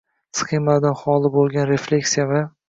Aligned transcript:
sxemalardan 0.37 0.95
xoli 1.01 1.31
bo‘lgan 1.37 1.69
refleksiya 1.73 2.27
va 2.35 2.43